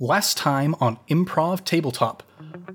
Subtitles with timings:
[0.00, 2.24] Last time on Improv Tabletop,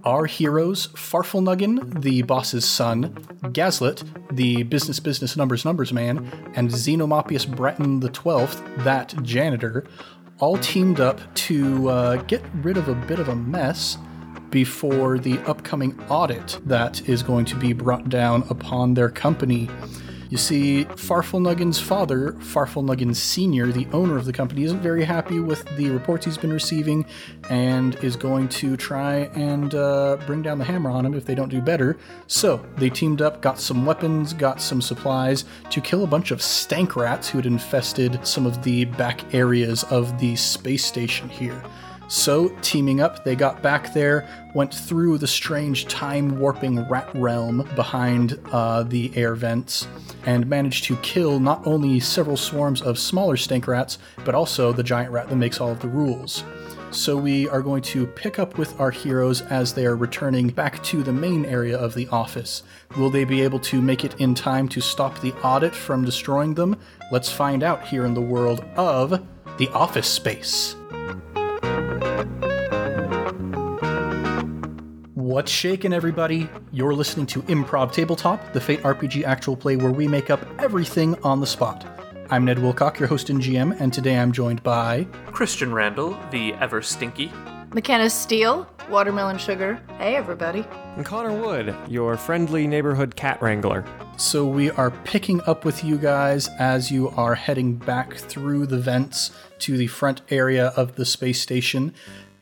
[0.06, 3.14] our heroes Farfelnuggen, the boss's son,
[3.52, 9.86] Gazlet, the business business numbers numbers man, and Xenomopius Breton the Twelfth, that janitor,
[10.40, 13.98] all teamed up to uh, get rid of a bit of a mess
[14.50, 19.70] before the upcoming audit that is going to be brought down upon their company.
[20.30, 25.66] You see, Farfelnuggen's father, Farfelnuggen Sr., the owner of the company, isn't very happy with
[25.76, 27.04] the reports he's been receiving
[27.50, 31.34] and is going to try and uh, bring down the hammer on him if they
[31.34, 31.98] don't do better.
[32.28, 36.44] So they teamed up, got some weapons, got some supplies to kill a bunch of
[36.44, 41.64] stank rats who had infested some of the back areas of the space station here.
[42.10, 47.70] So, teaming up, they got back there, went through the strange time warping rat realm
[47.76, 49.88] behind uh, the air vents,
[50.26, 54.82] and managed to kill not only several swarms of smaller stink rats, but also the
[54.82, 56.44] giant rat that makes all of the rules.
[56.90, 60.82] So, we are going to pick up with our heroes as they are returning back
[60.86, 62.64] to the main area of the office.
[62.98, 66.56] Will they be able to make it in time to stop the audit from destroying
[66.56, 66.76] them?
[67.12, 69.24] Let's find out here in the world of
[69.60, 70.76] the office space.
[75.30, 76.50] What's shaking, everybody?
[76.72, 81.14] You're listening to Improv Tabletop, the Fate RPG actual play where we make up everything
[81.24, 81.86] on the spot.
[82.32, 86.56] I'm Ned Wilcock, your host and GM, and today I'm joined by Christian Randall, the
[86.56, 87.32] ever stinky.
[87.76, 89.80] McKenna Steele, Watermelon Sugar.
[90.00, 90.66] Hey, everybody.
[90.96, 93.86] And Connor Wood, your friendly neighborhood cat wrangler.
[94.18, 98.80] So we are picking up with you guys as you are heading back through the
[98.80, 101.94] vents to the front area of the space station.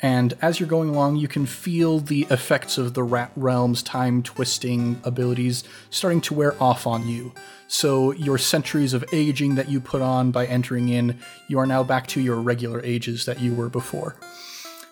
[0.01, 4.21] And as you're going along, you can feel the effects of the Rat Realm's time
[4.21, 7.33] twisting abilities starting to wear off on you.
[7.67, 11.83] So, your centuries of aging that you put on by entering in, you are now
[11.83, 14.15] back to your regular ages that you were before.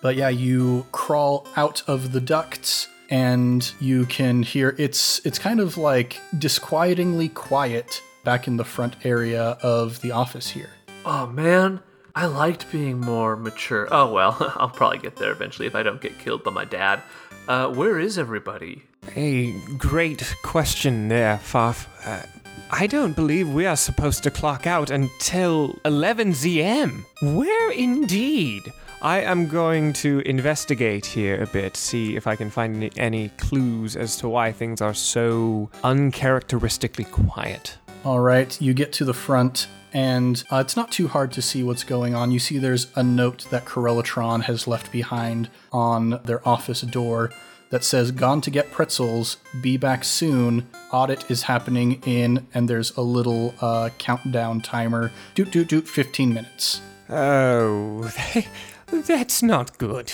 [0.02, 5.60] But yeah, you crawl out of the ducts and you can hear it's it's kind
[5.60, 10.70] of like disquietingly quiet back in the front area of the office here.
[11.04, 11.80] Oh man,
[12.16, 13.88] I liked being more mature.
[13.90, 17.02] Oh well, I'll probably get there eventually if I don't get killed by my dad.
[17.46, 18.84] Uh, where is everybody?
[19.14, 21.86] A great question there, Faf.
[22.06, 22.22] Uh,
[22.70, 27.04] I don't believe we are supposed to clock out until 11 ZM.
[27.20, 28.62] Where indeed?
[29.02, 33.28] I am going to investigate here a bit, see if I can find any, any
[33.36, 37.76] clues as to why things are so uncharacteristically quiet.
[38.04, 41.62] All right, you get to the front, and uh, it's not too hard to see
[41.62, 42.30] what's going on.
[42.30, 47.30] You see there's a note that Corellatron has left behind on their office door
[47.70, 50.68] that says, Gone to get pretzels, be back soon.
[50.92, 55.12] Audit is happening in, and there's a little uh, countdown timer.
[55.34, 56.82] Doot, doot, doot, 15 minutes.
[57.08, 58.12] Oh,
[58.92, 60.12] that's not good.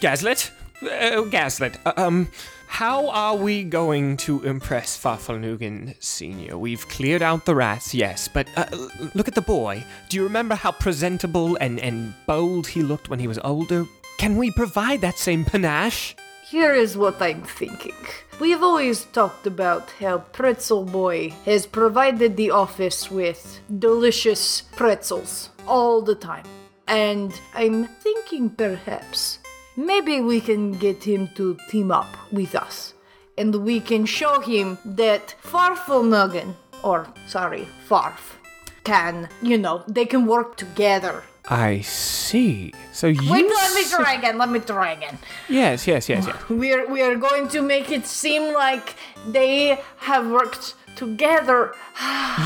[0.00, 0.52] Gaslit?
[0.80, 2.28] Uh, Gaslit, uh, um,
[2.66, 6.58] how are we going to impress Farfelnuggen Sr.?
[6.58, 8.66] We've cleared out the rats, yes, but uh,
[9.14, 9.84] look at the boy.
[10.08, 13.86] Do you remember how presentable and, and bold he looked when he was older?
[14.18, 16.16] Can we provide that same panache?
[16.48, 17.96] Here is what I'm thinking.
[18.38, 25.50] We have always talked about how Pretzel Boy has provided the office with delicious pretzels
[25.66, 26.44] all the time.
[26.86, 29.38] And I'm thinking perhaps
[29.76, 32.94] maybe we can get him to team up with us.
[33.38, 38.36] And we can show him that Farfelnuggen, or sorry, Farf,
[38.84, 41.22] can, you know, they can work together.
[41.48, 42.72] I see.
[42.92, 43.30] So you.
[43.30, 45.18] Wait, let me try again, let me try again.
[45.48, 46.36] Yes, yes, yes, yes.
[46.48, 48.94] We're we are going to make it seem like
[49.28, 51.72] they have worked together.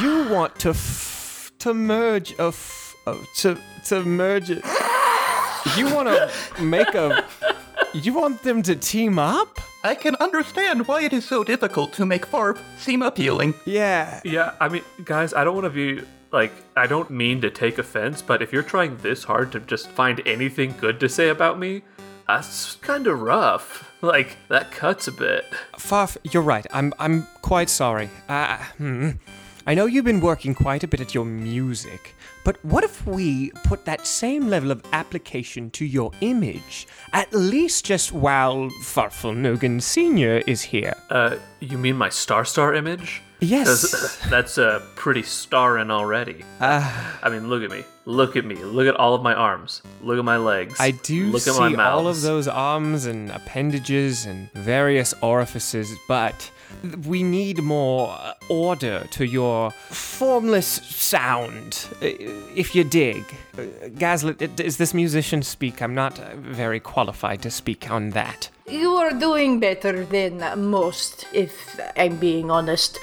[0.02, 4.62] You want to f- to merge a f- uh, to to merge it.
[5.76, 7.24] You want to make a.
[7.92, 9.58] You want them to team up?
[9.82, 13.54] I can understand why it is so difficult to make Farb seem appealing.
[13.64, 14.20] Yeah.
[14.24, 17.78] Yeah, I mean, guys, I don't want to be like, I don't mean to take
[17.78, 21.58] offense, but if you're trying this hard to just find anything good to say about
[21.58, 21.82] me,
[22.28, 23.90] that's kind of rough.
[24.02, 25.44] Like, that cuts a bit.
[25.74, 26.66] Farf, you're right.
[26.72, 28.08] I'm I'm quite sorry.
[28.28, 29.10] Uh, hmm.
[29.66, 32.14] I know you've been working quite a bit at your music,
[32.44, 37.84] but what if we put that same level of application to your image, at least
[37.84, 40.94] just while Farfelnuggen Senior is here?
[41.10, 43.22] Uh, you mean my Star Star image?
[43.40, 44.16] Yes.
[44.30, 46.42] that's uh, pretty starring already.
[46.60, 47.84] I mean, look at me.
[48.06, 48.56] Look at me.
[48.56, 49.82] Look at all of my arms.
[50.02, 50.76] Look at my legs.
[50.80, 51.94] I do look see at my mouth.
[51.94, 56.50] all of those arms and appendages and various orifices, but
[57.06, 62.06] We need more uh, order to your formless sound, uh,
[62.54, 63.24] if you dig.
[63.58, 65.82] Uh, Gaslit, uh, is this musician speak?
[65.82, 68.50] I'm not very qualified to speak on that.
[68.66, 72.98] You are doing better than most, if I'm being honest.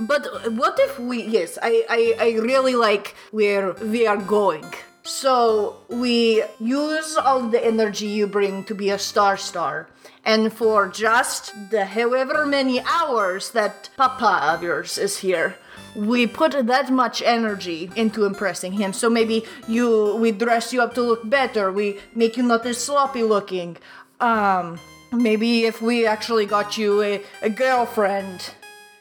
[0.00, 1.22] But what if we?
[1.22, 4.66] Yes, I, I, I really like where we are going.
[5.04, 9.88] So we use all the energy you bring to be a star star,
[10.24, 15.56] and for just the however many hours that Papa of yours is here,
[15.94, 18.92] we put that much energy into impressing him.
[18.92, 21.70] So maybe you, we dress you up to look better.
[21.70, 23.76] We make you not as sloppy looking.
[24.20, 24.78] Um,
[25.12, 28.54] maybe if we actually got you a, a girlfriend,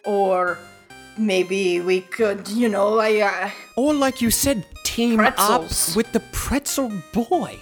[0.04, 0.58] or
[1.18, 3.22] maybe we could, you know, I.
[3.22, 5.92] Uh, Or, like you said, team Pretzels.
[5.92, 7.60] up with the pretzel boy.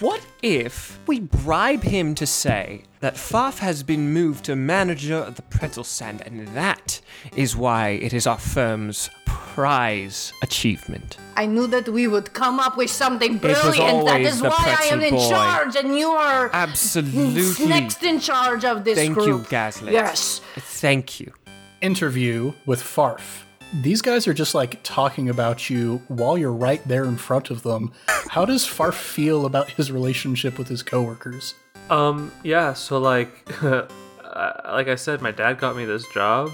[0.00, 5.36] What if we bribe him to say that Faf has been moved to manager of
[5.36, 7.00] the pretzel stand, and that
[7.34, 11.16] is why it is our firm's prize achievement?
[11.36, 13.76] I knew that we would come up with something brilliant.
[13.76, 15.28] That always is the why I am in boy.
[15.30, 17.66] charge, and you are Absolutely.
[17.68, 19.48] next in charge of this Thank you, group.
[19.48, 19.92] Gaslit.
[19.92, 20.42] Yes.
[20.56, 21.32] Thank you.
[21.80, 23.44] Interview with Farf.
[23.72, 27.62] These guys are just like talking about you while you're right there in front of
[27.62, 27.92] them.
[28.06, 31.54] How does Farf feel about his relationship with his coworkers?
[31.90, 36.50] Um, yeah, so like, like I said, my dad got me this job,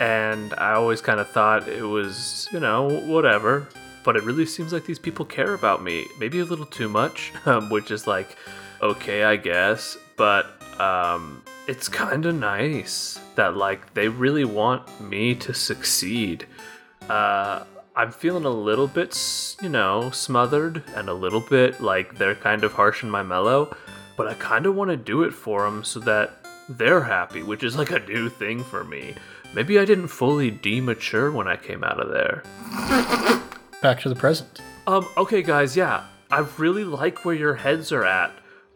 [0.00, 3.68] and I always kind of thought it was, you know, whatever.
[4.04, 7.32] But it really seems like these people care about me, maybe a little too much,
[7.46, 8.36] um, which is like,
[8.82, 9.96] okay, I guess.
[10.16, 10.46] But
[10.80, 16.46] um, it's kind of nice that like they really want me to succeed.
[17.08, 17.64] Uh,
[17.94, 22.62] I'm feeling a little bit, you know, smothered and a little bit like they're kind
[22.62, 23.74] of harsh in my mellow,
[24.16, 27.62] but I kind of want to do it for them so that they're happy, which
[27.62, 29.14] is like a new thing for me.
[29.54, 32.42] Maybe I didn't fully demature when I came out of there.
[33.80, 34.60] Back to the present.
[34.86, 36.04] Um, okay, guys, yeah.
[36.30, 38.32] I really like where your heads are at.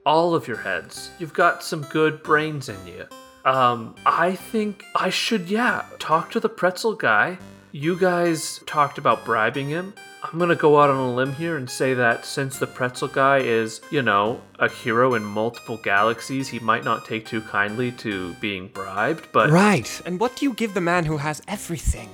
[0.06, 1.10] All of your heads.
[1.18, 3.06] You've got some good brains in you.
[3.44, 7.38] Um, I think I should, yeah, talk to the pretzel guy.
[7.72, 9.94] You guys talked about bribing him.
[10.24, 13.38] I'm gonna go out on a limb here and say that since the pretzel guy
[13.38, 18.34] is, you know, a hero in multiple galaxies, he might not take too kindly to
[18.34, 20.00] being bribed, but Right.
[20.04, 22.10] And what do you give the man who has everything?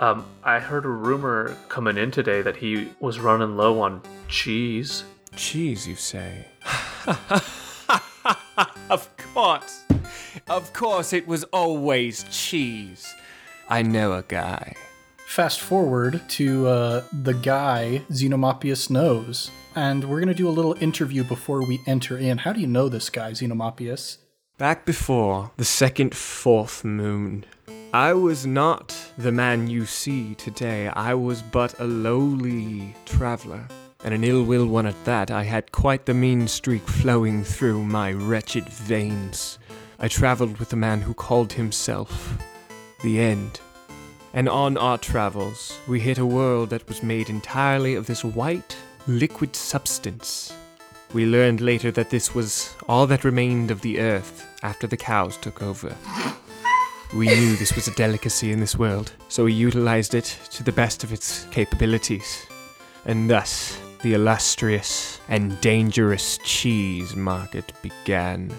[0.00, 5.04] um, I heard a rumor coming in today that he was running low on cheese.
[5.36, 6.46] Cheese, you say?
[8.90, 9.84] of course.
[10.48, 13.14] Of course, it was always cheese.
[13.70, 14.74] I know a guy.
[15.26, 20.74] Fast forward to uh, the guy Xenomopius knows, and we're going to do a little
[20.80, 22.38] interview before we enter in.
[22.38, 24.18] How do you know this guy, Xenomopius?
[24.56, 27.44] Back before the second fourth moon,
[27.92, 30.88] I was not the man you see today.
[30.88, 33.66] I was but a lowly traveler,
[34.04, 35.30] and an ill will one at that.
[35.30, 39.58] I had quite the mean streak flowing through my wretched veins.
[39.98, 42.38] I traveled with a man who called himself
[43.02, 43.60] the End.
[44.36, 48.76] And on our travels, we hit a world that was made entirely of this white,
[49.06, 50.52] liquid substance.
[51.14, 55.38] We learned later that this was all that remained of the earth after the cows
[55.38, 55.96] took over.
[57.14, 60.70] We knew this was a delicacy in this world, so we utilized it to the
[60.70, 62.44] best of its capabilities.
[63.06, 68.52] And thus, the illustrious and dangerous cheese market began.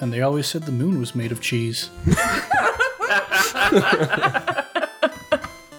[0.00, 1.90] And they always said the moon was made of cheese.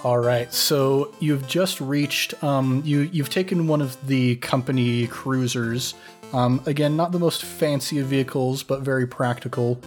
[0.02, 2.42] All right, so you've just reached.
[2.42, 5.94] Um, you you've taken one of the company cruisers.
[6.32, 9.78] Um, again, not the most fancy of vehicles, but very practical.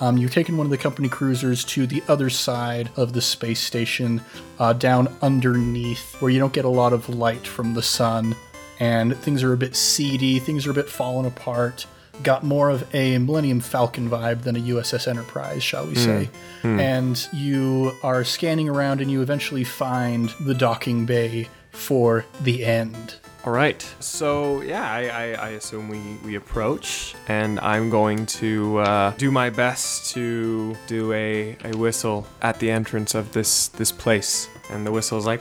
[0.00, 3.60] Um, you've taken one of the company cruisers to the other side of the space
[3.60, 4.20] station,
[4.58, 8.34] uh, down underneath, where you don't get a lot of light from the sun,
[8.80, 10.40] and things are a bit seedy.
[10.40, 11.86] Things are a bit fallen apart
[12.22, 16.28] got more of a Millennium Falcon vibe than a USS Enterprise, shall we say.
[16.62, 23.14] And you are scanning around and you eventually find the docking bay for the end.
[23.46, 23.80] All right.
[24.00, 29.30] So yeah, I, I, I assume we, we approach, and I'm going to uh, do
[29.30, 34.86] my best to do a, a whistle at the entrance of this this place, and
[34.86, 35.40] the whistle's like,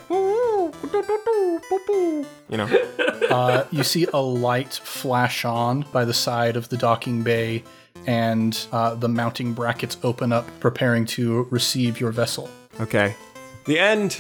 [2.50, 2.86] you know.
[3.30, 7.64] Uh, you see a light flash on by the side of the docking bay,
[8.08, 12.50] and uh, the mounting brackets open up, preparing to receive your vessel.
[12.80, 13.14] Okay.
[13.66, 14.18] The end.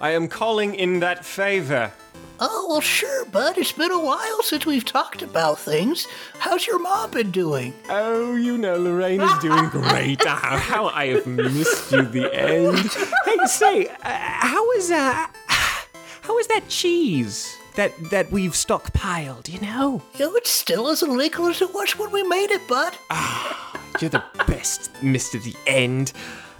[0.00, 1.92] I am calling in that favor.
[2.40, 3.58] Oh, well, sure, bud.
[3.58, 6.06] It's been a while since we've talked about things.
[6.38, 7.74] How's your mom been doing?
[7.90, 10.22] Oh, you know, Lorraine is doing great.
[10.24, 12.78] Ah, how I have missed you, the end.
[13.26, 15.26] Hey, say, uh, how is uh,
[16.28, 19.48] how is that cheese that that we've stockpiled?
[19.48, 22.68] You know, You know, it's still as illegal as it was when we made it,
[22.68, 22.92] bud.
[23.10, 26.12] Ah, you're the best, Mister the End.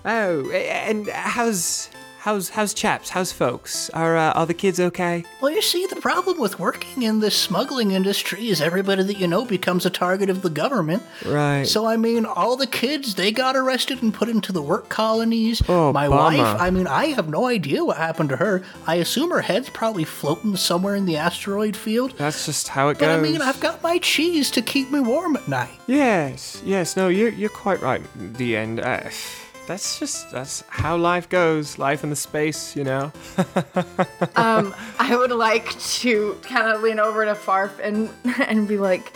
[0.06, 1.90] Oh, and how's
[2.28, 3.08] how's how's chaps?
[3.08, 3.88] How's folks?
[3.90, 5.24] Are uh, are the kids okay?
[5.40, 9.26] Well, you see, the problem with working in this smuggling industry is everybody that you
[9.26, 11.02] know becomes a target of the government.
[11.24, 11.64] Right.
[11.66, 15.62] So, I mean, all the kids, they got arrested and put into the work colonies.
[15.70, 16.36] Oh, My bummer.
[16.36, 18.62] wife, I mean, I have no idea what happened to her.
[18.86, 22.12] I assume her head's probably floating somewhere in the asteroid field.
[22.18, 23.20] That's just how it But goes.
[23.22, 25.80] But I mean, I've got my cheese to keep me warm at night.
[25.86, 28.02] Yes, yes, no, you're you're quite right.
[28.36, 28.80] The end.
[28.80, 29.08] Uh,
[29.68, 31.78] that's just that's how life goes.
[31.78, 33.12] Life in the space, you know.
[34.34, 38.08] Um, I would like to kind of lean over to Farf and
[38.48, 39.12] and be like,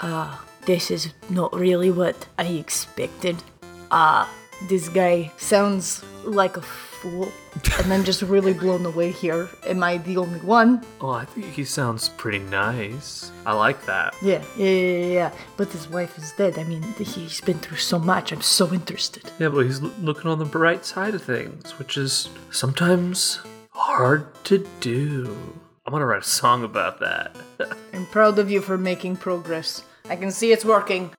[0.00, 0.36] uh,
[0.66, 3.36] this is not really what I expected.
[3.90, 4.26] Uh,
[4.68, 6.62] this guy sounds like a
[7.00, 7.32] fool.
[7.78, 9.48] And then just really blown away here.
[9.66, 10.84] Am I the only one?
[11.00, 13.30] Oh, I think he sounds pretty nice.
[13.44, 14.14] I like that.
[14.22, 15.32] Yeah, yeah, yeah, yeah, yeah.
[15.56, 16.58] But his wife is dead.
[16.58, 18.32] I mean, he's been through so much.
[18.32, 19.30] I'm so interested.
[19.38, 24.32] Yeah, but he's l- looking on the bright side of things, which is sometimes hard
[24.44, 25.36] to do.
[25.86, 27.36] I'm gonna write a song about that.
[27.92, 29.84] I'm proud of you for making progress.
[30.10, 31.10] I can see it's working.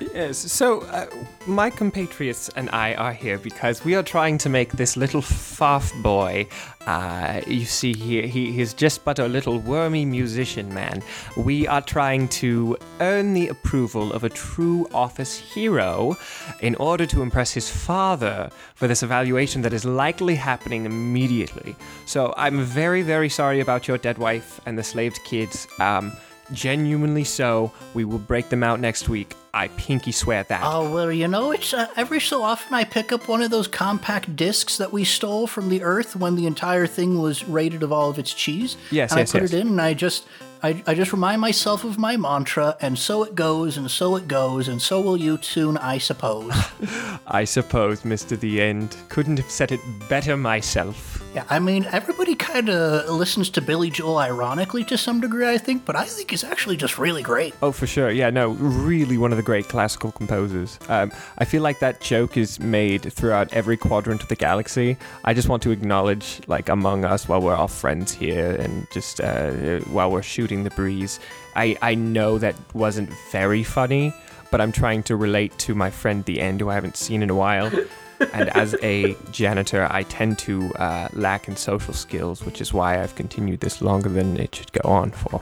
[0.00, 0.38] Yes.
[0.38, 1.06] So uh,
[1.46, 5.92] my compatriots and I are here because we are trying to make this little Farf
[6.02, 6.46] boy.
[6.86, 11.02] Uh, you see, he he just but a little wormy musician man.
[11.36, 16.16] We are trying to earn the approval of a true office hero
[16.60, 21.76] in order to impress his father for this evaluation that is likely happening immediately.
[22.06, 25.68] So I'm very very sorry about your dead wife and the slaved kids.
[25.78, 26.12] Um,
[26.52, 27.72] genuinely so.
[27.94, 29.34] We will break them out next week.
[29.54, 30.62] I pinky swear that.
[30.64, 33.68] Oh, well, you know, it's uh, every so often I pick up one of those
[33.68, 37.92] compact discs that we stole from the Earth when the entire thing was raided of
[37.92, 38.78] all of its cheese.
[38.90, 39.52] Yes, and yes, I put yes.
[39.52, 40.26] it in, and I just,
[40.62, 44.26] I, I just remind myself of my mantra, and so it goes, and so it
[44.26, 46.54] goes, and so will you soon, I suppose.
[47.26, 48.40] I suppose, Mr.
[48.40, 48.96] The End.
[49.10, 51.11] Couldn't have said it better myself.
[51.34, 55.56] Yeah, I mean, everybody kind of listens to Billy Joel ironically to some degree, I
[55.56, 57.54] think, but I think he's actually just really great.
[57.62, 58.10] Oh, for sure.
[58.10, 60.78] Yeah, no, really one of the great classical composers.
[60.88, 64.98] Um, I feel like that joke is made throughout every quadrant of the galaxy.
[65.24, 69.20] I just want to acknowledge, like, among us while we're all friends here and just
[69.20, 71.18] uh, while we're shooting the breeze,
[71.56, 74.12] I, I know that wasn't very funny,
[74.50, 77.30] but I'm trying to relate to my friend The End, who I haven't seen in
[77.30, 77.70] a while.
[78.32, 83.02] and as a janitor, I tend to uh, lack in social skills, which is why
[83.02, 85.40] I've continued this longer than it should go on for.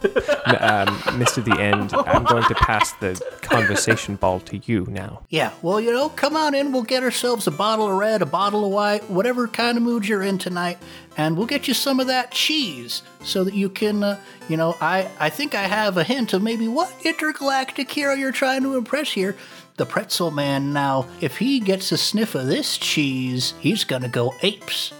[0.50, 1.44] Um, Mr.
[1.44, 5.22] The End, I'm going to pass the conversation ball to you now.
[5.28, 6.72] Yeah, well, you know, come on in.
[6.72, 10.06] We'll get ourselves a bottle of red, a bottle of white, whatever kind of mood
[10.06, 10.78] you're in tonight,
[11.16, 14.76] and we'll get you some of that cheese so that you can, uh, you know,
[14.80, 18.76] I, I think I have a hint of maybe what intergalactic hero you're trying to
[18.76, 19.36] impress here.
[19.80, 24.34] The pretzel man, now, if he gets a sniff of this cheese, he's gonna go
[24.42, 24.92] apes.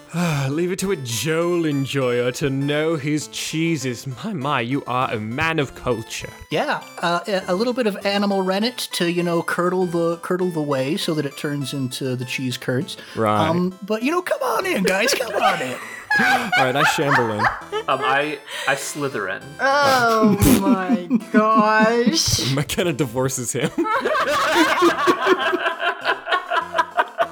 [0.49, 4.07] Leave it to a Joel enjoyer to know his cheeses.
[4.07, 6.31] My, my, you are a man of culture.
[6.51, 10.49] Yeah, uh, a- a little bit of animal rennet to you know curdle the curdle
[10.51, 12.97] the whey so that it turns into the cheese curds.
[13.15, 13.49] Right.
[13.51, 15.77] Um, but you know, come on in, guys, come on in.
[16.21, 16.27] All
[16.65, 17.41] right, I shamble in.
[17.41, 19.43] Um, I I Slytherin.
[19.61, 22.53] Oh my gosh.
[22.55, 23.71] McKenna divorces him.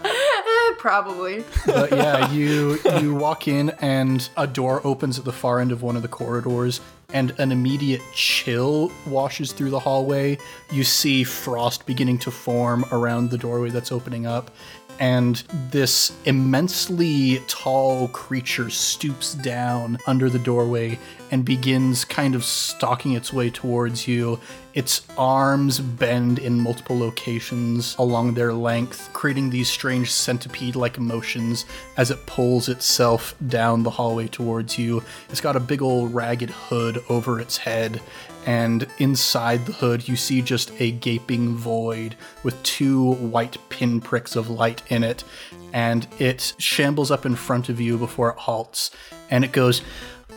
[0.04, 1.44] Eh, Probably.
[1.66, 5.82] But yeah, you you walk in and a door opens at the far end of
[5.82, 6.80] one of the corridors
[7.12, 10.38] and an immediate chill washes through the hallway.
[10.70, 14.50] You see frost beginning to form around the doorway that's opening up.
[15.00, 15.36] And
[15.70, 20.98] this immensely tall creature stoops down under the doorway
[21.30, 24.40] and begins kind of stalking its way towards you.
[24.74, 31.64] Its arms bend in multiple locations along their length, creating these strange centipede like motions
[31.96, 35.02] as it pulls itself down the hallway towards you.
[35.30, 38.00] It's got a big old ragged hood over its head,
[38.46, 44.48] and inside the hood, you see just a gaping void with two white pinpricks of
[44.48, 45.24] light in it.
[45.72, 48.90] And it shambles up in front of you before it halts,
[49.28, 49.82] and it goes,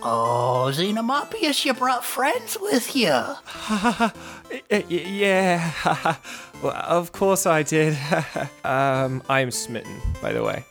[0.04, 3.12] Oh, Xenomopius, you brought friends with you.
[4.52, 5.72] Y- y- yeah,
[6.62, 7.98] well, of course I did.
[8.66, 10.66] um, I'm smitten, by the way.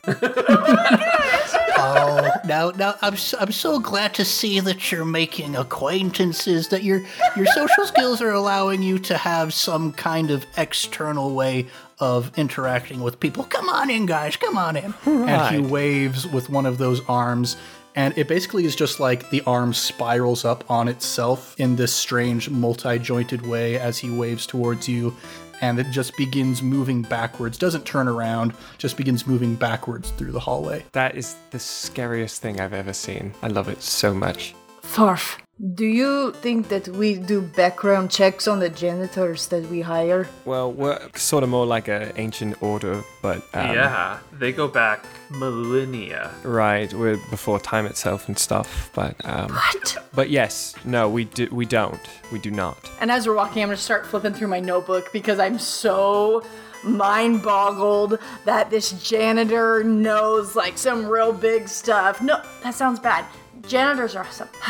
[1.79, 6.69] Oh, now, now I'm so, I'm so glad to see that you're making acquaintances.
[6.69, 7.01] That your
[7.37, 11.67] your social skills are allowing you to have some kind of external way
[11.99, 13.45] of interacting with people.
[13.45, 14.37] Come on in, guys.
[14.37, 14.93] Come on in.
[15.07, 17.57] And he waves with one of those arms.
[18.01, 22.49] And it basically is just like the arm spirals up on itself in this strange
[22.49, 25.15] multi jointed way as he waves towards you.
[25.61, 30.41] And it just begins moving backwards, doesn't turn around, just begins moving backwards through the
[30.41, 30.83] hallway.
[30.93, 33.35] That is the scariest thing I've ever seen.
[33.43, 34.55] I love it so much.
[34.81, 35.39] Farf,
[35.75, 40.27] do you think that we do background checks on the janitors that we hire?
[40.47, 45.05] Well, we're sort of more like an ancient order, but um, yeah, they go back
[45.31, 46.31] millennia.
[46.45, 48.91] right, we're before time itself and stuff.
[48.95, 49.97] But um, What?
[50.15, 52.01] but yes, no, we do we don't,
[52.33, 52.79] we do not.
[53.01, 56.43] And as we're walking, I'm gonna start flipping through my notebook because I'm so
[56.83, 62.23] mind boggled that this janitor knows like some real big stuff.
[62.23, 63.27] No, that sounds bad.
[63.67, 64.49] Janitors are awesome.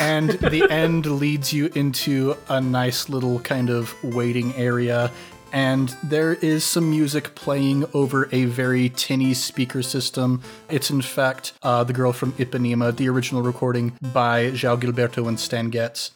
[0.00, 5.10] and the end leads you into a nice little kind of waiting area
[5.52, 10.42] and there is some music playing over a very tinny speaker system.
[10.68, 15.38] It's in fact uh, the girl from Ipanema, the original recording by João Gilberto and
[15.38, 16.10] Stan Getz.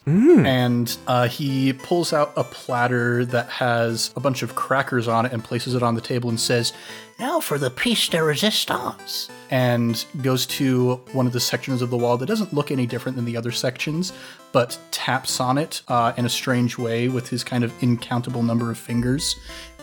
[0.45, 5.33] And uh, he pulls out a platter that has a bunch of crackers on it
[5.33, 6.73] and places it on the table and says,
[7.19, 9.29] Now for the piece de resistance.
[9.49, 13.15] and goes to one of the sections of the wall that doesn't look any different
[13.15, 14.11] than the other sections,
[14.51, 18.71] but taps on it uh, in a strange way with his kind of incountable number
[18.71, 19.35] of fingers.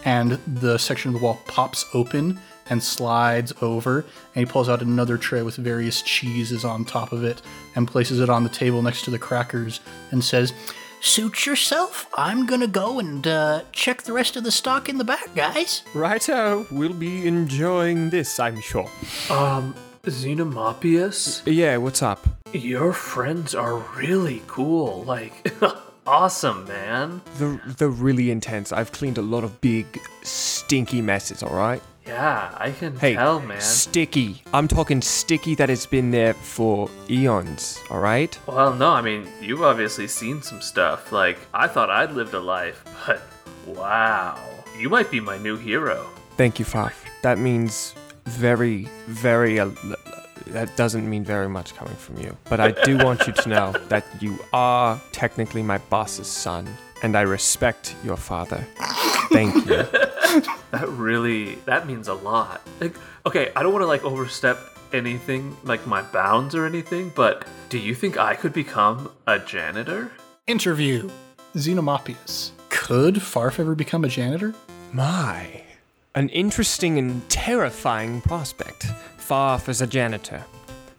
[0.05, 4.01] And the section of the wall pops open and slides over,
[4.35, 7.43] and he pulls out another tray with various cheeses on top of it
[7.75, 10.53] and places it on the table next to the crackers and says,
[11.01, 12.07] Suit yourself.
[12.15, 15.83] I'm gonna go and uh, check the rest of the stock in the back, guys.
[15.95, 18.89] Righto, we'll be enjoying this, I'm sure.
[19.31, 22.27] Um, Xenomopius, Yeah, what's up?
[22.53, 25.05] your friends are really cool.
[25.05, 25.53] Like,
[26.07, 27.21] awesome, man.
[27.37, 28.73] They're, they're really intense.
[28.73, 29.87] I've cleaned a lot of big,
[30.23, 31.83] stinky messes, alright?
[32.07, 33.61] Yeah, I can Hey, tell, man.
[33.61, 34.43] sticky.
[34.53, 38.39] I'm talking sticky that has been there for eons, alright?
[38.47, 41.13] Well, no, I mean, you've obviously seen some stuff.
[41.13, 43.23] Like, I thought I'd lived a life, but
[43.67, 44.39] wow.
[44.79, 46.07] You might be my new hero.
[46.37, 46.95] Thank you, Faf.
[47.23, 49.61] That means very, very.
[49.61, 49.71] Uh,
[50.47, 52.35] that doesn't mean very much coming from you.
[52.49, 56.67] But I do want you to know that you are technically my boss's son,
[57.03, 58.67] and I respect your father.
[59.31, 59.85] Thank you.
[60.71, 62.61] That really, that means a lot.
[62.81, 62.95] Like,
[63.27, 64.59] okay, I don't want to, like, overstep
[64.93, 70.13] anything, like my bounds or anything, but do you think I could become a janitor?
[70.47, 71.11] Interview
[71.55, 72.53] Xenomopius.
[72.69, 74.55] Could Farf ever become a janitor?
[74.93, 75.63] My.
[76.15, 78.87] An interesting and terrifying prospect.
[79.19, 80.45] Farf as a janitor.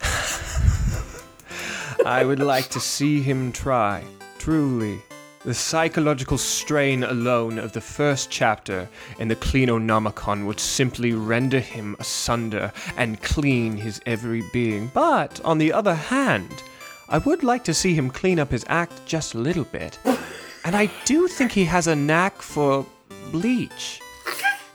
[2.06, 4.04] I would like to see him try.
[4.38, 5.02] Truly.
[5.44, 11.96] The psychological strain alone of the first chapter in the Cleanonomicon would simply render him
[11.98, 14.92] asunder and clean his every being.
[14.94, 16.62] But, on the other hand,
[17.08, 19.98] I would like to see him clean up his act just a little bit.
[20.64, 22.86] And I do think he has a knack for
[23.32, 24.00] bleach.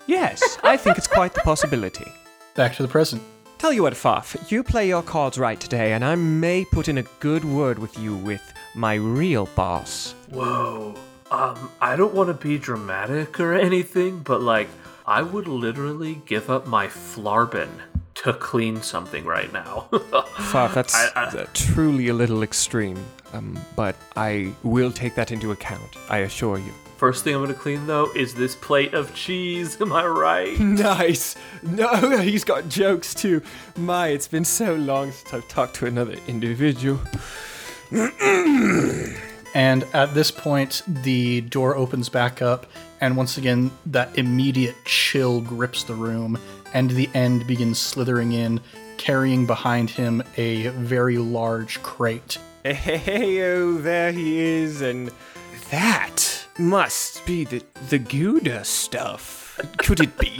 [0.05, 2.11] Yes, I think it's quite the possibility.
[2.55, 3.23] Back to the present.
[3.57, 6.97] Tell you what, Faf, you play your cards right today, and I may put in
[6.97, 10.13] a good word with you with my real boss.
[10.29, 10.95] Whoa.
[11.31, 14.69] Um, I don't want to be dramatic or anything, but like,
[15.05, 17.69] I would literally give up my flarbin
[18.15, 19.87] to clean something right now.
[19.91, 22.97] Faf, that's I- I- uh, truly a little extreme,
[23.33, 26.71] um, but I will take that into account, I assure you.
[26.97, 29.79] First thing I'm gonna clean though is this plate of cheese.
[29.81, 30.59] Am I right?
[30.87, 31.35] Nice.
[31.61, 33.41] No, he's got jokes too.
[33.75, 36.99] My, it's been so long since I've talked to another individual.
[37.91, 42.67] And at this point, the door opens back up,
[43.01, 46.37] and once again, that immediate chill grips the room,
[46.73, 48.61] and the end begins slithering in,
[48.97, 52.37] carrying behind him a very large crate.
[52.63, 55.09] Hey, oh, there he is, and
[55.71, 59.46] that must be the the Gouda stuff.
[59.77, 60.39] Could it be?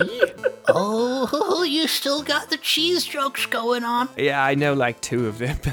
[0.67, 4.09] Oh, you still got the cheese jokes going on.
[4.17, 5.57] yeah, I know like two of them.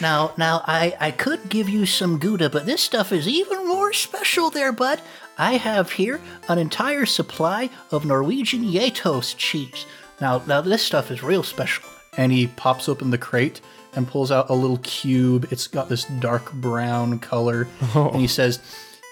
[0.00, 3.92] Now, now, I, I could give you some Gouda, but this stuff is even more
[3.92, 5.00] special there, bud.
[5.36, 9.84] I have here an entire supply of Norwegian Gjetost cheese.
[10.20, 11.84] Now, now this stuff is real special.
[12.16, 13.60] And he pops open the crate
[13.94, 15.46] and pulls out a little cube.
[15.50, 17.68] It's got this dark brown color.
[17.94, 18.08] Oh.
[18.08, 18.60] And he says,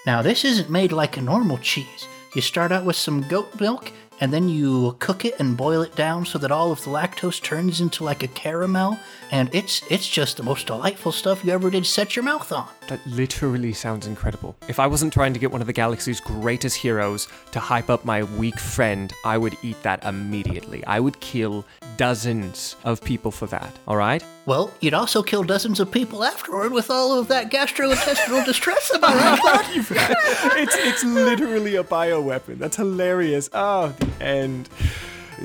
[0.05, 2.07] Now, this isn't made like a normal cheese.
[2.33, 3.91] You start out with some goat milk
[4.21, 7.41] and then you cook it and boil it down so that all of the lactose
[7.41, 8.97] turns into like a caramel,
[9.31, 12.67] and it's it's just the most delightful stuff you ever did set your mouth on.
[12.87, 14.55] That literally sounds incredible.
[14.67, 18.05] If I wasn't trying to get one of the galaxy's greatest heroes to hype up
[18.05, 20.85] my weak friend, I would eat that immediately.
[20.85, 21.65] I would kill
[21.97, 24.23] dozens of people for that, alright?
[24.45, 28.91] Well, you'd also kill dozens of people afterward with all of that gastrointestinal distress.
[28.93, 29.69] Am I right,
[30.57, 32.57] it's it's literally a bioweapon.
[32.57, 33.49] That's hilarious.
[33.53, 34.67] Oh, the end.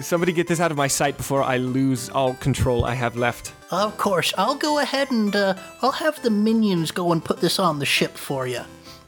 [0.00, 3.52] Somebody get this out of my sight before I lose all control I have left.
[3.70, 7.59] Of course, I'll go ahead and uh, I'll have the minions go and put this
[7.59, 8.61] on the ship for you.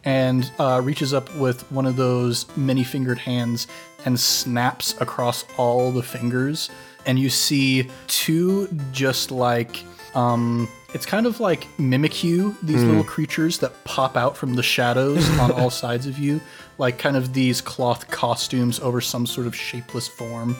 [0.04, 3.66] and uh, reaches up with one of those many fingered hands
[4.06, 6.70] and snaps across all the fingers.
[7.08, 9.82] And you see two just like,
[10.14, 15.28] um, it's kind of like Mimikyu, these little creatures that pop out from the shadows
[15.40, 16.40] on all sides of you,
[16.76, 20.54] like kind of these cloth costumes over some sort of shapeless form.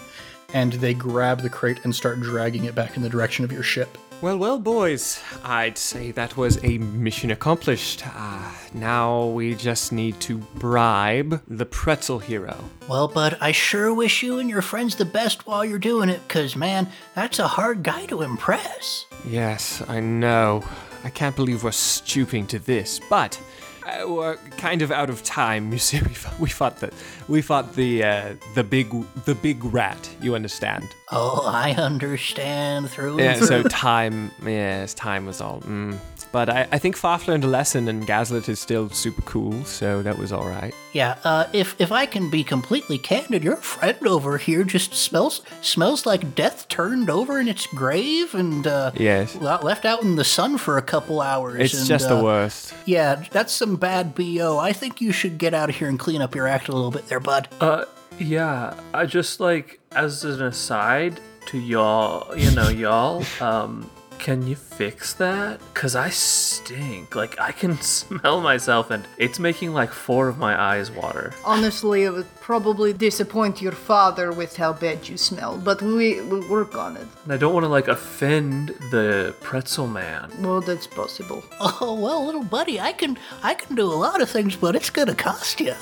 [0.55, 3.63] And they grab the crate and start dragging it back in the direction of your
[3.63, 3.99] ship.
[4.21, 8.03] Well, well, boys, I'd say that was a mission accomplished.
[8.05, 12.65] Uh, now we just need to bribe the pretzel hero.
[12.89, 16.21] Well, bud, I sure wish you and your friends the best while you're doing it,
[16.27, 19.07] because, man, that's a hard guy to impress.
[19.25, 20.65] Yes, I know.
[21.05, 23.41] I can't believe we're stooping to this, but
[24.07, 25.73] we're kind of out of time.
[25.73, 26.93] You see, we fought, we fought the
[27.29, 28.91] we fought the uh, the big
[29.25, 30.09] the big rat.
[30.21, 30.89] You understand?
[31.11, 33.35] Oh, I understand through Yeah.
[33.41, 35.61] So time, yes, time was all.
[35.63, 35.99] Mm.
[36.31, 40.03] But I, I think Faf learned a lesson, and Gaslit is still super cool, so
[40.03, 40.75] that was all right.
[40.93, 45.43] Yeah, uh, if if I can be completely candid, your friend over here just smells
[45.63, 49.37] smells like death turned over in its grave and uh, Yes.
[49.37, 51.61] left out in the sun for a couple hours.
[51.61, 52.75] It's and, just uh, the worst.
[52.85, 54.59] Yeah, that's some bad bo.
[54.59, 56.91] I think you should get out of here and clean up your act a little
[56.91, 57.49] bit there, bud.
[57.61, 57.85] Uh,
[58.19, 58.75] yeah.
[58.93, 63.25] I just like as an aside to y'all, you know, y'all.
[63.41, 65.61] Um, can you fix that?
[65.75, 67.15] Cause I stink.
[67.15, 71.33] Like I can smell myself, and it's making like four of my eyes water.
[71.45, 76.47] Honestly, it would probably disappoint your father with how bad you smell, but we will
[76.49, 77.07] work on it.
[77.25, 80.31] And I don't want to like offend the pretzel man.
[80.41, 81.43] Well, that's possible.
[81.81, 84.91] Oh well, little buddy, I can I can do a lot of things, but it's
[84.91, 85.75] gonna cost you.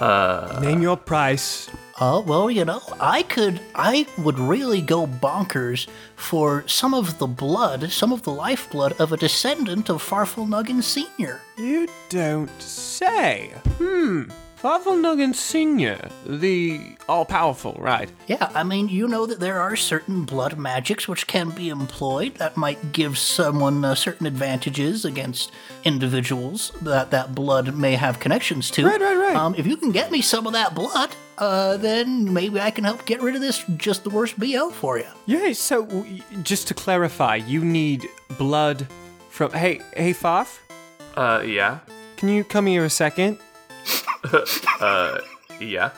[0.00, 1.68] Uh, Name your price.
[2.00, 7.28] Oh, well, you know, I could, I would really go bonkers for some of the
[7.28, 11.40] blood, some of the lifeblood of a descendant of Farfel Sr.
[11.56, 13.52] You don't say.
[13.78, 14.24] Hmm.
[14.64, 18.08] Farfelnuggen Senior, the all-powerful, right?
[18.28, 22.36] Yeah, I mean, you know that there are certain blood magics which can be employed
[22.36, 25.52] that might give someone uh, certain advantages against
[25.84, 28.86] individuals that that blood may have connections to.
[28.86, 29.36] Right, right, right.
[29.36, 32.84] Um, if you can get me some of that blood, uh, then maybe I can
[32.84, 35.04] help get rid of this just the worst BO for you.
[35.26, 35.52] Yeah.
[35.52, 38.86] So, w- just to clarify, you need blood
[39.28, 39.52] from.
[39.52, 40.56] Hey, hey, Faf,
[41.18, 41.80] Uh, yeah.
[42.16, 43.36] can you come here a second?
[44.80, 45.18] Uh,
[45.60, 45.90] yeah.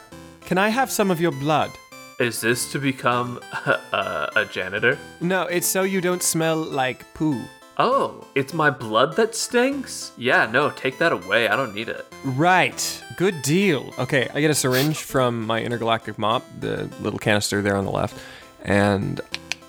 [0.43, 1.71] Can I have some of your blood?
[2.21, 4.99] Is this to become a, uh, a janitor?
[5.21, 7.41] No, it's so you don't smell like poo.
[7.79, 10.13] Oh, it's my blood that stinks?
[10.17, 11.49] Yeah, no, take that away.
[11.49, 12.07] I don't need it.
[12.25, 13.05] Right.
[13.17, 13.93] Good deal.
[13.99, 17.91] Okay, I get a syringe from my intergalactic mop, the little canister there on the
[17.91, 18.17] left,
[18.63, 19.21] and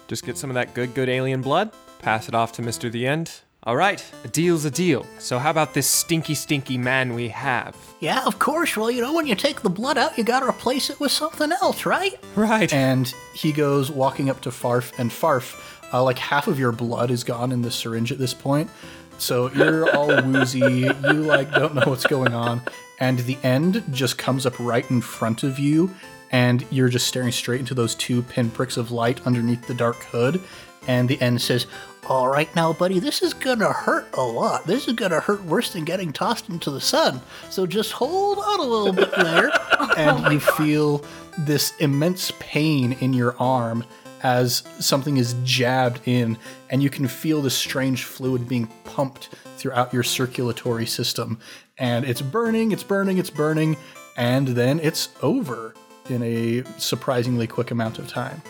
[0.07, 1.71] just get some of that good, good alien blood.
[1.99, 2.89] Pass it off to Mr.
[2.89, 3.41] The End.
[3.67, 5.05] All right, a deal's a deal.
[5.19, 7.75] So how about this stinky, stinky man we have?
[7.99, 8.77] Yeah, of course.
[8.77, 11.51] Well, you know, when you take the blood out, you gotta replace it with something
[11.51, 12.17] else, right?
[12.37, 12.73] Right.
[12.73, 15.59] And he goes walking up to Farf, and Farf,
[15.91, 18.69] uh, like half of your blood is gone in the syringe at this point.
[19.17, 20.59] So you're all woozy.
[20.59, 22.61] You like don't know what's going on,
[23.01, 25.93] and the end just comes up right in front of you,
[26.31, 30.39] and you're just staring straight into those two pinpricks of light underneath the dark hood.
[30.87, 31.67] And the end says,
[32.09, 34.65] All right, now, buddy, this is gonna hurt a lot.
[34.65, 37.21] This is gonna hurt worse than getting tossed into the sun.
[37.49, 39.51] So just hold on a little bit there.
[39.79, 41.05] Oh and you feel
[41.37, 43.83] this immense pain in your arm
[44.23, 46.37] as something is jabbed in,
[46.69, 51.39] and you can feel this strange fluid being pumped throughout your circulatory system.
[51.77, 53.77] And it's burning, it's burning, it's burning,
[54.15, 55.75] and then it's over
[56.09, 58.41] in a surprisingly quick amount of time.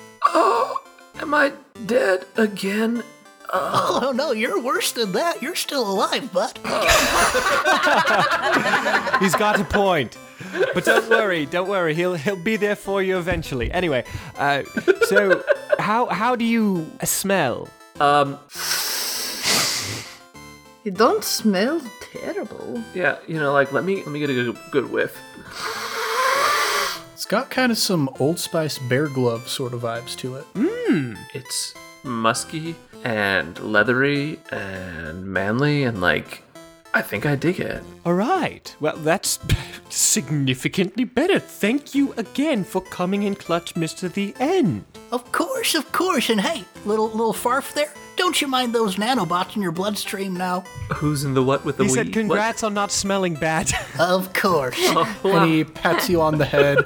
[1.20, 1.54] Am I
[1.86, 3.04] dead again?
[3.54, 5.42] Oh, no, you're worse than that.
[5.42, 6.58] You're still alive, bud.
[9.22, 10.18] He's got a point.
[10.74, 11.94] But don't worry, don't worry.
[11.96, 13.72] He'll he'll be there for you eventually.
[13.72, 14.04] Anyway,
[14.38, 14.64] uh,
[15.08, 15.42] so
[15.80, 17.70] how how do you smell?
[18.02, 18.38] Um,
[20.84, 21.80] You don't smell
[22.12, 22.84] terrible.
[22.94, 25.18] yeah, you know, like let me let me get a good, good whiff.
[27.28, 30.46] It's got kind of some Old Spice bear glove sort of vibes to it.
[30.54, 31.18] Mmm.
[31.34, 31.74] It's
[32.06, 36.42] musky and leathery and manly and like
[36.94, 37.84] I think I dig it.
[38.06, 38.74] All right.
[38.80, 39.40] Well, that's
[39.90, 41.38] significantly better.
[41.38, 44.10] Thank you again for coming in clutch, Mr.
[44.10, 44.86] The End.
[45.12, 46.30] Of course, of course.
[46.30, 47.92] And hey, little little farf there,
[48.28, 50.60] don't you mind those nanobots in your bloodstream now?
[50.96, 51.96] Who's in the what with the He we?
[51.96, 53.72] said, congrats on not smelling bad.
[54.00, 54.78] Of course.
[55.24, 56.86] And he pats you on the head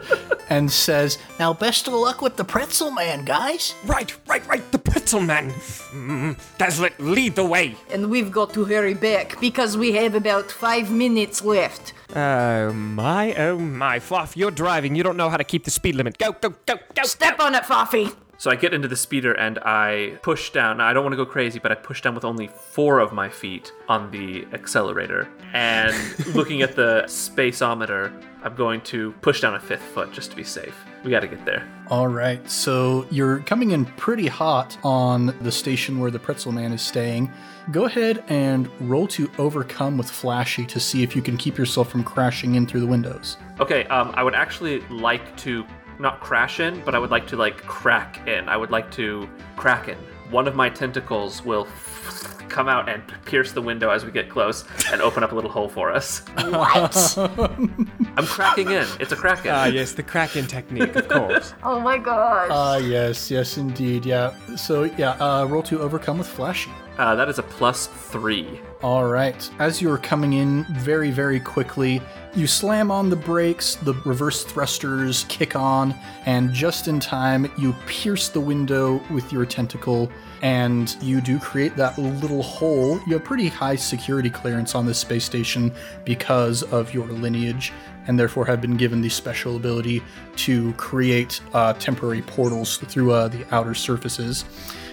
[0.51, 3.73] and says, now, best of luck with the pretzel man, guys.
[3.86, 4.71] right, right, right.
[4.71, 5.49] The pretzel man.
[5.49, 7.75] Mm, Dazzlet, lead the way.
[7.91, 11.93] And we've got to hurry back because we have about five minutes left.
[12.15, 13.99] Oh my, oh my.
[13.99, 14.95] Fluff, you're driving.
[14.95, 16.17] You don't know how to keep the speed limit.
[16.17, 17.04] Go, go, go, go.
[17.04, 18.13] Step on it, Foffy.
[18.41, 20.77] So I get into the speeder and I push down.
[20.77, 23.13] Now, I don't want to go crazy, but I push down with only four of
[23.13, 25.30] my feet on the accelerator.
[25.54, 25.95] And
[26.34, 30.43] looking at the spaceometer, I'm going to push down a fifth foot just to be
[30.43, 30.73] safe.
[31.04, 31.71] We got to get there.
[31.91, 36.73] All right, so you're coming in pretty hot on the station where the Pretzel Man
[36.73, 37.32] is staying.
[37.69, 41.91] Go ahead and roll to overcome with Flashy to see if you can keep yourself
[41.91, 43.38] from crashing in through the windows.
[43.60, 45.63] Okay, um, I would actually like to
[46.02, 48.50] not crash in, but I would like to like crack in.
[48.50, 49.98] I would like to crack in.
[50.30, 51.68] One of my tentacles will
[52.50, 55.50] come out and pierce the window as we get close and open up a little
[55.50, 56.20] hole for us.
[56.36, 57.18] What?
[58.18, 58.86] I'm cracking in.
[59.00, 59.52] It's a crack in.
[59.52, 61.54] Ah, yes, the Kraken technique, of course.
[61.64, 62.50] oh my gosh.
[62.52, 64.34] Ah, yes, yes, indeed, yeah.
[64.56, 66.72] So, yeah, uh, roll to overcome with Flashy.
[67.02, 68.62] Uh, that is a plus three.
[68.84, 69.50] All right.
[69.58, 72.00] As you're coming in very, very quickly,
[72.36, 75.96] you slam on the brakes, the reverse thrusters kick on,
[76.28, 80.12] and just in time, you pierce the window with your tentacle,
[80.44, 83.00] and you do create that little hole.
[83.08, 85.74] You have pretty high security clearance on this space station
[86.06, 87.74] because of your lineage,
[88.06, 90.04] and therefore have been given the special ability
[90.36, 94.46] to create uh, temporary portals through uh, the outer surfaces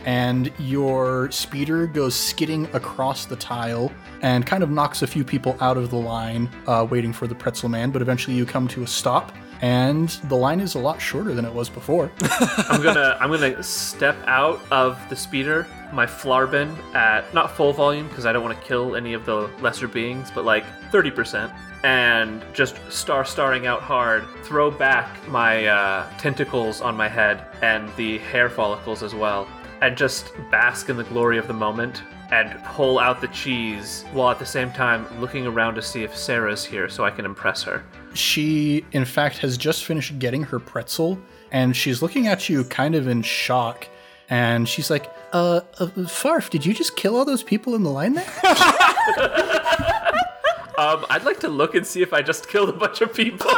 [0.09, 3.93] and your speeder goes skidding across the tile
[4.23, 7.35] and kind of knocks a few people out of the line uh, waiting for the
[7.35, 10.99] pretzel man but eventually you come to a stop and the line is a lot
[10.99, 12.11] shorter than it was before
[12.71, 18.09] I'm gonna I'm gonna step out of the speeder, my flarbin at not full volume
[18.09, 21.53] because I don't want to kill any of the lesser beings, but like 30%,
[21.85, 24.27] and just star starring out hard.
[24.43, 29.49] Throw back my uh, tentacles on my head and the hair follicles as well,
[29.81, 32.03] and just bask in the glory of the moment.
[32.31, 36.15] And pull out the cheese while at the same time looking around to see if
[36.15, 37.83] Sarah's here so I can impress her.
[38.13, 41.19] she in fact has just finished getting her pretzel
[41.53, 43.89] and she's looking at you kind of in shock
[44.29, 47.91] and she's like uh, uh farf did you just kill all those people in the
[47.91, 48.31] line there
[50.79, 53.51] Um, I'd like to look and see if I just killed a bunch of people.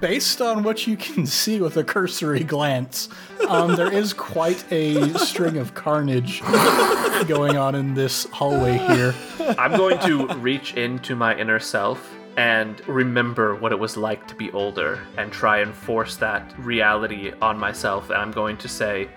[0.00, 3.08] based on what you can see with a cursory glance,
[3.48, 6.42] um, there is quite a string of carnage
[7.26, 9.14] going on in this hallway here.
[9.58, 14.34] I'm going to reach into my inner self and remember what it was like to
[14.34, 18.10] be older and try and force that reality on myself.
[18.10, 19.08] And I'm going to say,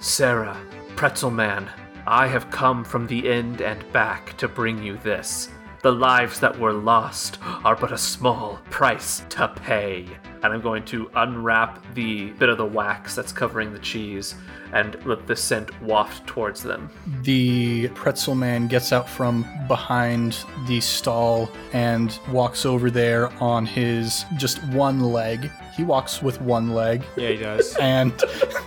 [0.00, 0.56] Sarah,
[0.96, 1.68] Pretzel Man,
[2.06, 5.48] I have come from the end and back to bring you this.
[5.84, 10.06] The lives that were lost are but a small price to pay.
[10.42, 14.34] And I'm going to unwrap the bit of the wax that's covering the cheese
[14.72, 16.88] and let the scent waft towards them.
[17.20, 24.24] The pretzel man gets out from behind the stall and walks over there on his
[24.38, 25.50] just one leg.
[25.76, 27.76] He walks with one leg Yeah, he does.
[27.76, 28.10] and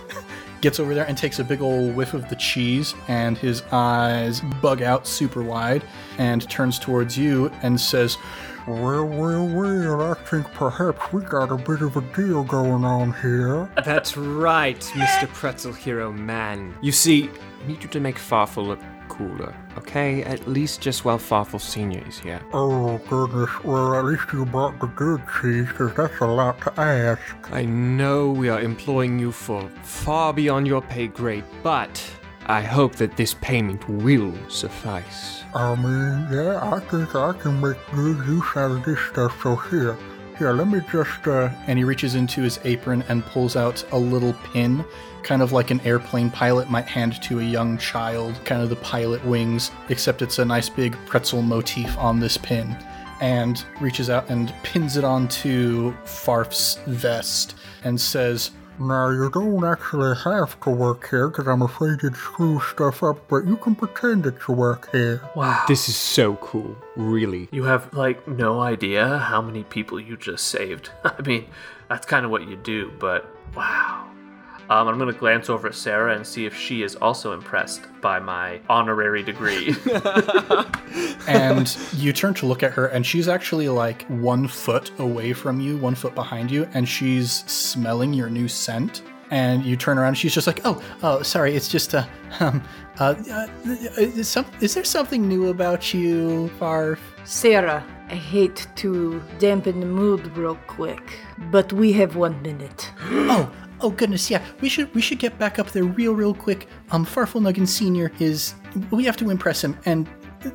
[0.60, 4.40] gets over there and takes a big old whiff of the cheese and his eyes
[4.60, 5.82] bug out super wide
[6.18, 8.16] and turns towards you and says
[8.66, 13.14] Well, well, well, I think perhaps we got a bit of a deal going on
[13.14, 13.70] here.
[13.84, 15.28] That's right, Mr.
[15.28, 16.74] Pretzel Hero Man.
[16.82, 17.30] You see,
[17.62, 20.22] I need you to make Farfel look cooler, okay?
[20.24, 22.40] At least just while Farfel Senior is here.
[22.52, 23.50] Oh, goodness.
[23.64, 27.20] Well, at least you brought the good cheese, 'cause that's a lot to ask.
[27.52, 32.02] I know we are employing you for far beyond your pay grade, but
[32.46, 35.42] I hope that this payment will suffice.
[35.54, 39.56] I mean, yeah, I think I can make good use out of this stuff, so
[39.56, 39.96] here.
[40.38, 43.98] Here, let me just, uh, and he reaches into his apron and pulls out a
[43.98, 44.84] little pin,
[45.24, 48.76] kind of like an airplane pilot might hand to a young child, kind of the
[48.76, 52.76] pilot wings, except it's a nice big pretzel motif on this pin.
[53.20, 60.16] And reaches out and pins it onto Farf's vest and says, Now, you don't actually
[60.24, 64.24] have to work here because I'm afraid you'd screw stuff up, but you can pretend
[64.24, 65.20] that you work here.
[65.34, 65.64] Wow.
[65.66, 67.48] This is so cool, really.
[67.50, 70.90] You have like no idea how many people you just saved.
[71.04, 71.46] I mean,
[71.88, 74.07] that's kind of what you do, but wow.
[74.70, 78.18] Um, I'm gonna glance over at Sarah and see if she is also impressed by
[78.20, 79.74] my honorary degree.
[81.26, 85.58] and you turn to look at her, and she's actually like one foot away from
[85.58, 89.02] you, one foot behind you, and she's smelling your new scent.
[89.30, 92.06] And you turn around, and she's just like, "Oh, oh, sorry, it's just uh,
[92.40, 92.62] um,
[92.98, 93.46] uh, uh
[93.98, 99.86] is, some, is there something new about you, Farf?" Sarah, I hate to dampen the
[99.86, 101.18] mood real quick,
[101.50, 102.90] but we have one minute.
[103.30, 104.44] Oh, oh goodness, yeah.
[104.60, 106.68] We should we should get back up there real real quick.
[106.90, 108.54] Um, Farfelnuggen Senior is
[108.90, 110.08] we have to impress him, and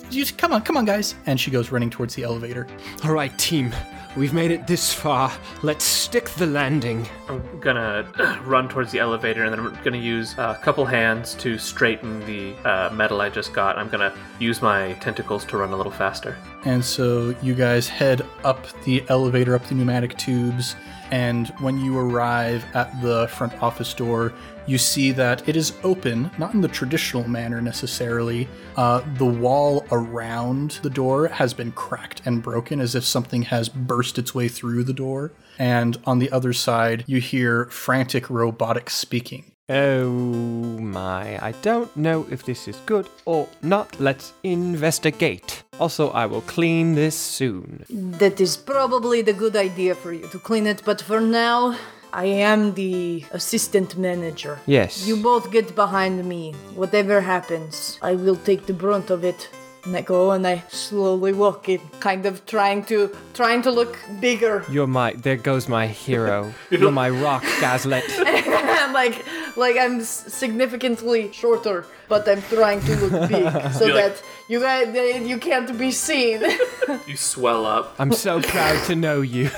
[0.10, 1.16] just come on, come on, guys.
[1.26, 2.68] And she goes running towards the elevator.
[3.04, 3.74] All right, team.
[4.16, 5.32] We've made it this far.
[5.64, 7.08] Let's stick the landing.
[7.28, 8.08] I'm gonna
[8.46, 12.54] run towards the elevator and then I'm gonna use a couple hands to straighten the
[12.64, 13.80] uh, metal I just got.
[13.80, 16.38] I'm gonna use my tentacles to run a little faster.
[16.66, 20.76] And so you guys head up the elevator, up the pneumatic tubes,
[21.12, 24.34] and when you arrive at the front office door,
[24.66, 28.48] you see that it is open, not in the traditional manner necessarily.
[28.76, 33.70] Uh, the wall around the door has been cracked and broken as if something has
[33.70, 35.32] burst its way through the door.
[35.60, 39.53] And on the other side, you hear frantic robotic speaking.
[39.70, 43.98] Oh my, I don't know if this is good or not.
[43.98, 45.64] Let's investigate.
[45.80, 47.86] Also, I will clean this soon.
[47.90, 51.78] That is probably the good idea for you to clean it, but for now,
[52.12, 54.60] I am the assistant manager.
[54.66, 55.08] Yes.
[55.08, 56.52] You both get behind me.
[56.76, 59.48] Whatever happens, I will take the brunt of it.
[59.86, 63.98] And I go and I slowly walk in, kind of trying to trying to look
[64.22, 64.64] bigger.
[64.70, 65.12] You're my.
[65.14, 66.54] There goes my hero.
[66.70, 68.08] You're my rock, Gaslet.
[68.94, 69.26] like
[69.58, 74.60] like I'm significantly shorter, but I'm trying to look big so You're like- that you
[74.60, 76.42] guys you can't be seen.
[77.08, 77.94] You swell up.
[78.00, 79.50] I'm so proud to know you.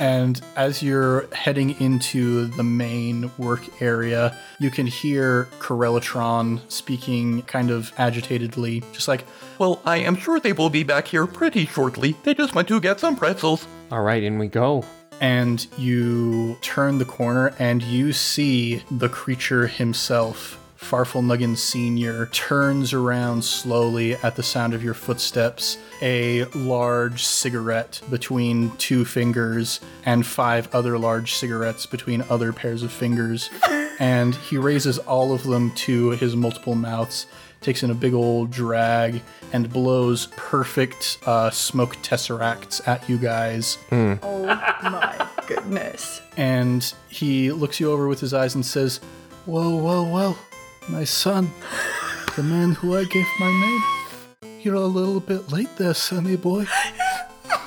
[0.00, 7.70] And as you're heading into the main work area, you can hear Corellatron speaking kind
[7.70, 9.24] of agitatedly, just like,
[9.58, 12.16] Well, I am sure they will be back here pretty shortly.
[12.22, 13.66] They just went to get some pretzels.
[13.90, 14.84] All right, in we go.
[15.20, 20.58] and you turn the corner and you see the creature himself.
[20.80, 22.26] Farfel Farfelnuggen Sr.
[22.32, 29.78] turns around slowly at the sound of your footsteps, a large cigarette between two fingers,
[30.04, 33.48] and five other large cigarettes between other pairs of fingers.
[33.98, 37.26] And he raises all of them to his multiple mouths,
[37.60, 43.78] takes in a big old drag, and blows perfect uh, smoke tesseracts at you guys.
[43.90, 44.16] Oh
[44.82, 46.20] my goodness.
[46.36, 49.00] And he looks you over with his eyes and says,
[49.46, 50.38] Well, well, well,
[50.88, 51.50] my son,
[52.36, 54.58] the man who I gave my name.
[54.60, 56.66] You're a little bit late there, sonny boy.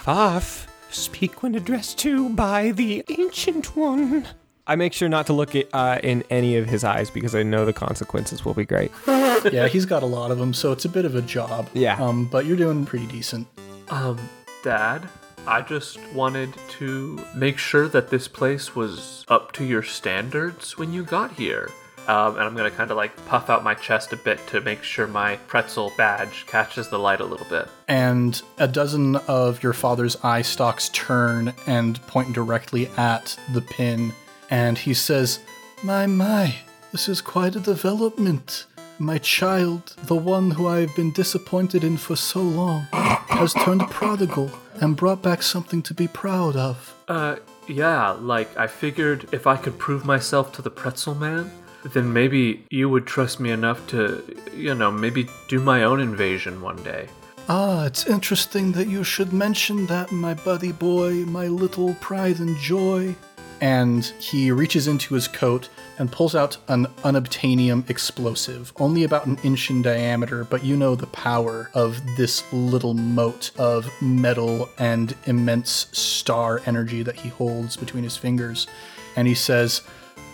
[0.03, 4.27] Farf, speak when addressed to by the Ancient One.
[4.67, 7.43] I make sure not to look at, uh, in any of his eyes because I
[7.43, 8.91] know the consequences will be great.
[9.07, 11.69] yeah, he's got a lot of them, so it's a bit of a job.
[11.73, 12.01] Yeah.
[12.01, 13.47] Um, but you're doing pretty decent.
[13.89, 14.17] Um,
[14.63, 15.07] Dad,
[15.45, 20.91] I just wanted to make sure that this place was up to your standards when
[20.91, 21.69] you got here.
[22.07, 24.83] Um, and I'm gonna kind of like puff out my chest a bit to make
[24.83, 27.67] sure my pretzel badge catches the light a little bit.
[27.87, 34.13] And a dozen of your father's eye stalks turn and point directly at the pin.
[34.55, 35.39] And he says,
[35.83, 36.55] My, my,
[36.93, 38.65] this is quite a development.
[38.99, 43.81] My child, the one who I have been disappointed in for so long, has turned
[43.89, 46.95] prodigal and brought back something to be proud of.
[47.09, 47.35] Uh,
[47.67, 51.51] yeah, like I figured if I could prove myself to the pretzel man,
[51.91, 54.23] then maybe you would trust me enough to,
[54.55, 57.09] you know, maybe do my own invasion one day.
[57.49, 62.55] Ah, it's interesting that you should mention that, my buddy boy, my little pride and
[62.57, 63.15] joy.
[63.61, 69.37] And he reaches into his coat and pulls out an unobtainium explosive, only about an
[69.43, 75.15] inch in diameter, but you know the power of this little mote of metal and
[75.25, 78.67] immense star energy that he holds between his fingers.
[79.15, 79.81] And he says,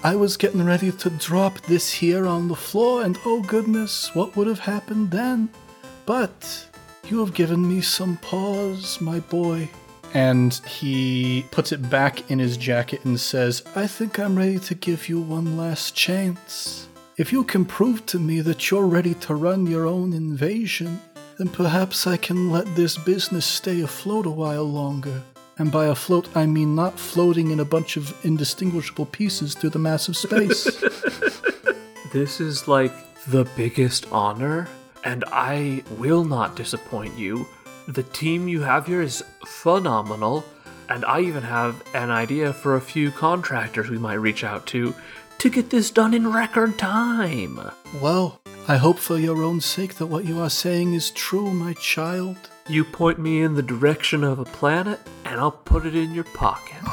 [0.04, 4.36] I was getting ready to drop this here on the floor, and oh goodness, what
[4.36, 5.50] would have happened then?
[6.08, 6.68] But
[7.08, 9.70] you have given me some pause, my boy.
[10.14, 14.76] And he puts it back in his jacket and says, I think I'm ready to
[14.76, 16.88] give you one last chance.
[17.18, 21.02] If you can prove to me that you're ready to run your own invasion,
[21.38, 25.22] then perhaps I can let this business stay afloat a while longer.
[25.58, 29.80] And by afloat, I mean not floating in a bunch of indistinguishable pieces through the
[29.80, 30.68] mass of space.
[32.12, 32.92] This is like
[33.28, 34.68] the biggest honor,
[35.06, 37.48] and I will not disappoint you.
[37.88, 40.46] The team you have here is phenomenal,
[40.88, 44.94] and I even have an idea for a few contractors we might reach out to
[45.40, 47.60] to get this done in record time.
[48.00, 51.74] well, I hope for your own sake that what you are saying is true, my
[51.74, 52.38] child.
[52.68, 56.26] You point me in the direction of a planet, and I'll put it in your
[56.26, 56.78] pocket.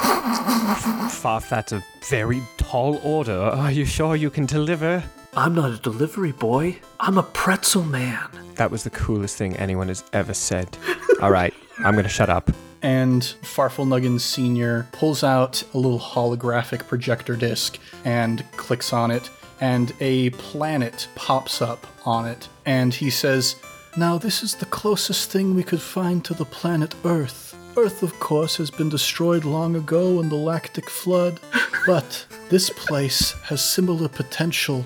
[1.21, 3.39] Farf, that's a very tall order.
[3.39, 5.05] Are you sure you can deliver?
[5.37, 8.48] I'm not a delivery boy, I'm a pretzel man.
[8.59, 10.77] That was the coolest thing anyone has ever said.
[11.23, 12.51] All right, I'm gonna shut up.
[12.83, 14.89] And Farfelnuggen Sr.
[14.93, 19.31] pulls out a little holographic projector disc and clicks on it,
[19.61, 22.49] and a planet pops up on it.
[22.67, 23.57] And he says,
[23.97, 27.57] Now, this is the closest thing we could find to the planet Earth.
[27.77, 31.39] Earth, of course, has been destroyed long ago in the Lactic Flood,
[31.87, 34.85] but this place has similar potential.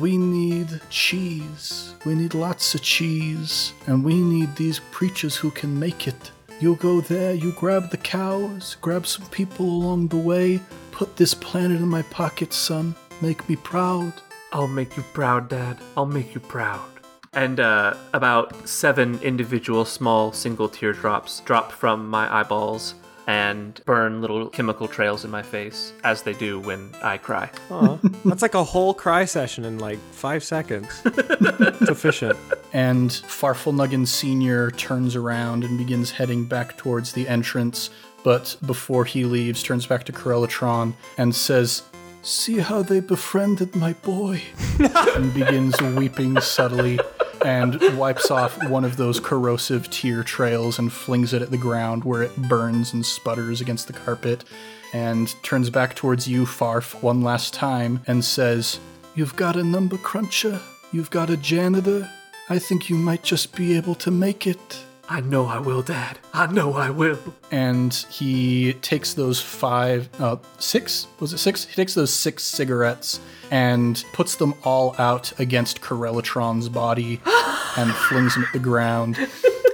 [0.00, 1.94] We need cheese.
[2.04, 3.72] We need lots of cheese.
[3.86, 6.32] And we need these preachers who can make it.
[6.60, 11.34] You go there, you grab the cows, grab some people along the way, put this
[11.34, 12.94] planet in my pocket, son.
[13.20, 14.12] Make me proud.
[14.52, 15.78] I'll make you proud, Dad.
[15.96, 16.88] I'll make you proud.
[17.32, 22.94] And uh, about seven individual small single teardrops drop from my eyeballs
[23.26, 27.50] and burn little chemical trails in my face, as they do when I cry.
[27.70, 30.88] Aw, that's like a whole cry session in like five seconds.
[31.04, 32.38] it's efficient.
[32.72, 34.70] And Farfelnuggen Sr.
[34.72, 37.90] turns around and begins heading back towards the entrance,
[38.22, 41.82] but before he leaves, turns back to Corellatron and says,
[42.22, 44.42] See how they befriended my boy?
[44.80, 46.98] and begins weeping subtly
[47.44, 52.04] and wipes off one of those corrosive tear trails and flings it at the ground
[52.04, 54.44] where it burns and sputters against the carpet
[54.92, 58.78] and turns back towards you, Farf, one last time and says,
[59.14, 60.60] You've got a number cruncher?
[60.92, 62.08] You've got a janitor?
[62.48, 64.84] I think you might just be able to make it.
[65.08, 66.18] I know I will, Dad.
[66.34, 67.18] I know I will.
[67.50, 71.06] And he takes those five, uh, six?
[71.20, 71.64] Was it six?
[71.64, 77.20] He takes those six cigarettes and puts them all out against Corellatron's body
[77.76, 79.16] and flings them at the ground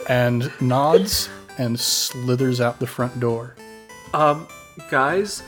[0.09, 3.55] and nods and slithers out the front door.
[4.12, 4.47] Um,
[4.91, 5.43] guys,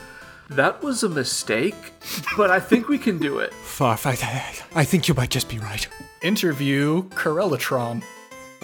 [0.50, 1.92] that was a mistake,
[2.36, 3.52] but I think we can do it.
[3.52, 5.86] Farf, I, I think you might just be right.
[6.22, 8.02] Interview Corellatron.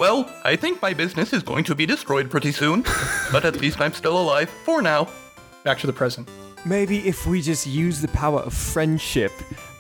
[0.01, 2.87] Well, I think my business is going to be destroyed pretty soon,
[3.33, 5.11] but at least I'm still alive for now.
[5.63, 6.27] Back to the present.
[6.65, 9.31] Maybe if we just use the power of friendship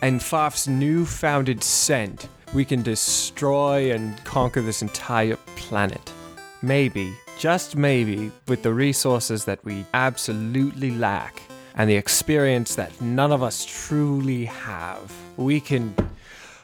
[0.02, 6.12] and Farf's new founded scent, we can destroy and conquer this entire planet.
[6.60, 11.40] Maybe, just maybe, with the resources that we absolutely lack
[11.76, 15.94] and the experience that none of us truly have, we can.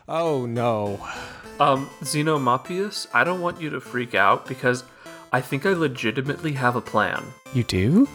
[0.09, 1.05] Oh no.
[1.59, 4.85] Um, Xenomopius, I don't want you to freak out because
[5.33, 7.25] I think I legitimately have a plan.
[7.55, 8.09] You do?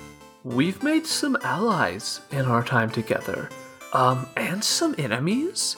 [0.43, 3.49] We've made some allies in our time together,
[3.93, 5.75] um, and some enemies.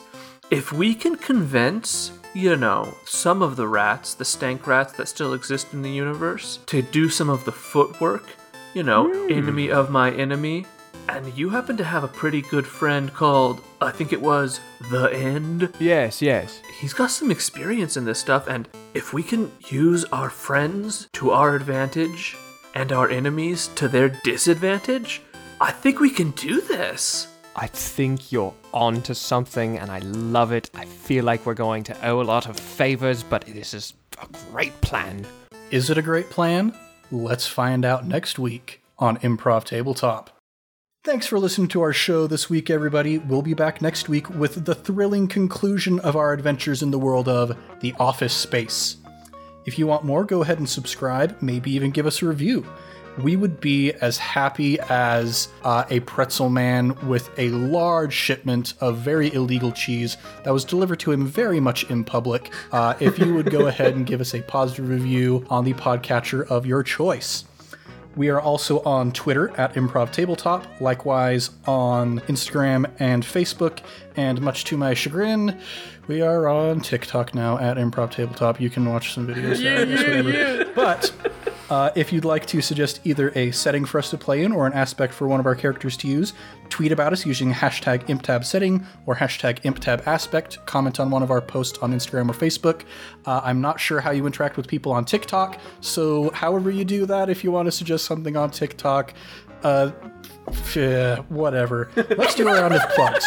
[0.50, 5.34] If we can convince, you know, some of the rats, the stank rats that still
[5.34, 8.28] exist in the universe, to do some of the footwork,
[8.72, 10.66] you know, enemy of my enemy,
[11.08, 15.12] and you happen to have a pretty good friend called, I think it was, The
[15.12, 15.72] End.
[15.78, 16.60] Yes, yes.
[16.80, 21.30] He's got some experience in this stuff, and if we can use our friends to
[21.30, 22.36] our advantage
[22.74, 25.22] and our enemies to their disadvantage,
[25.60, 27.28] I think we can do this.
[27.56, 30.70] I think you're on to something and I love it.
[30.74, 34.26] I feel like we're going to owe a lot of favors, but this is a
[34.50, 35.24] great plan.
[35.70, 36.76] Is it a great plan?
[37.12, 40.33] Let's find out next week on Improv Tabletop.
[41.04, 43.18] Thanks for listening to our show this week, everybody.
[43.18, 47.28] We'll be back next week with the thrilling conclusion of our adventures in the world
[47.28, 48.96] of The Office Space.
[49.66, 52.66] If you want more, go ahead and subscribe, maybe even give us a review.
[53.22, 58.96] We would be as happy as uh, a pretzel man with a large shipment of
[58.96, 62.50] very illegal cheese that was delivered to him very much in public.
[62.72, 66.46] Uh, if you would go ahead and give us a positive review on the podcatcher
[66.46, 67.44] of your choice.
[68.16, 73.80] We are also on Twitter at Improv Tabletop, likewise on Instagram and Facebook,
[74.16, 75.58] and much to my chagrin,
[76.06, 78.60] we are on TikTok now at Improv Tabletop.
[78.60, 80.70] You can watch some videos there, I guess, whatever.
[80.74, 81.12] But
[81.70, 84.66] Uh, if you'd like to suggest either a setting for us to play in or
[84.66, 86.34] an aspect for one of our characters to use,
[86.68, 90.64] tweet about us using hashtag ImpTab setting or hashtag ImpTab aspect.
[90.66, 92.82] Comment on one of our posts on Instagram or Facebook.
[93.24, 97.06] Uh, I'm not sure how you interact with people on TikTok, so however you do
[97.06, 99.14] that, if you want to suggest something on TikTok,
[99.62, 99.90] uh,
[100.76, 101.90] yeah, whatever.
[101.96, 103.24] Let's do a round of plugs.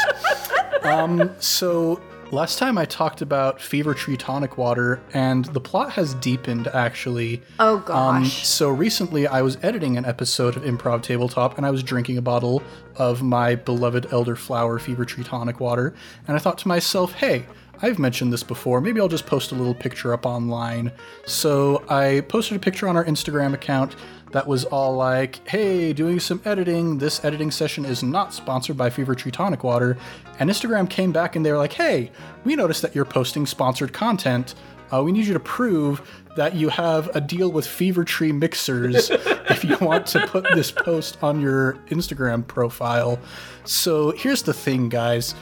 [0.83, 1.99] Um, so
[2.32, 7.41] last time I talked about Fever Tree tonic water, and the plot has deepened actually.
[7.59, 7.84] Oh Um,
[8.23, 8.45] gosh.
[8.47, 12.21] so recently, I was editing an episode of Improv Tabletop, and I was drinking a
[12.21, 12.61] bottle
[12.95, 15.93] of my beloved Elderflower Fever Tree tonic water,
[16.28, 17.45] and I thought to myself, "Hey."
[17.80, 18.82] I've mentioned this before.
[18.82, 20.91] Maybe I'll just post a little picture up online.
[21.28, 23.95] So I posted a picture on our Instagram account
[24.38, 26.99] that was all like, hey, doing some editing.
[26.99, 29.97] This editing session is not sponsored by Fever Tree Tonic Water.
[30.38, 32.11] And Instagram came back and they were like, hey,
[32.43, 34.53] we noticed that you're posting sponsored content.
[34.93, 39.09] Uh, we need you to prove that you have a deal with Fever Tree Mixers
[39.49, 43.17] if you want to put this post on your Instagram profile.
[43.63, 45.33] So here's the thing, guys.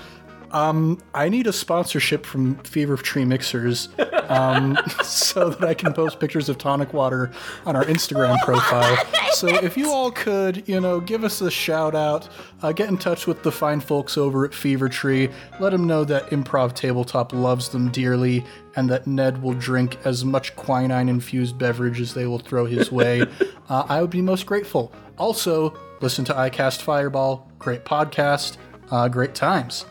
[0.55, 3.89] Um, I need a sponsorship from Fever Tree Mixers
[4.29, 7.29] um, so that I can post pictures of tonic water
[7.65, 8.95] on our Instagram profile.
[9.33, 12.29] So if you all could, you know, give us a shout out,
[12.61, 15.29] uh, get in touch with the fine folks over at Fever Tree,
[15.59, 18.45] let them know that Improv Tabletop loves them dearly
[18.77, 22.93] and that Ned will drink as much quinine infused beverage as they will throw his
[22.93, 23.23] way.
[23.69, 24.93] uh, I would be most grateful.
[25.17, 28.55] Also, listen to iCast Fireball, great podcast,
[28.89, 29.85] uh, great times.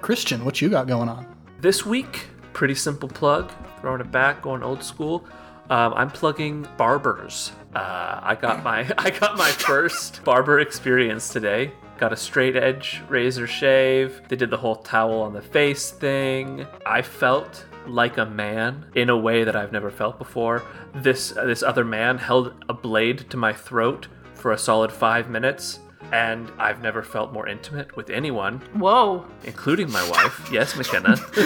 [0.00, 1.26] Christian, what you got going on?
[1.60, 3.52] This week, pretty simple plug.
[3.80, 5.24] Throwing it back, going old school.
[5.70, 7.52] Um, I'm plugging barbers.
[7.74, 11.72] Uh, I got my I got my first barber experience today.
[11.98, 14.22] Got a straight edge razor shave.
[14.28, 16.66] They did the whole towel on the face thing.
[16.84, 20.62] I felt like a man in a way that I've never felt before.
[20.94, 25.78] This this other man held a blade to my throat for a solid five minutes,
[26.10, 29.26] and I've never felt more intimate with anyone Whoa.
[29.44, 30.50] including my wife.
[30.52, 31.16] Yes, McKenna.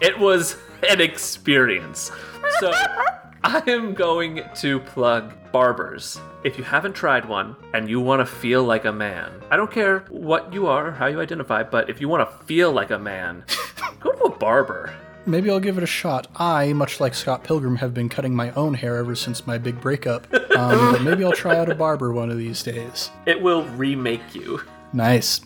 [0.00, 0.56] it was
[0.88, 2.10] an experience.
[2.60, 2.72] So
[3.44, 6.20] I am going to plug barbers.
[6.44, 9.70] If you haven't tried one and you want to feel like a man, I don't
[9.70, 12.98] care what you are, how you identify, but if you want to feel like a
[12.98, 13.44] man,
[14.00, 14.92] go to a barber.
[15.28, 16.28] Maybe I'll give it a shot.
[16.36, 19.80] I, much like Scott Pilgrim, have been cutting my own hair ever since my big
[19.80, 20.32] breakup.
[20.56, 23.10] Um, but maybe I'll try out a barber one of these days.
[23.26, 24.62] It will remake you.
[24.92, 25.40] Nice.